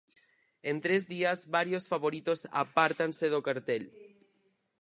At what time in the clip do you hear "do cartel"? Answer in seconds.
3.33-3.83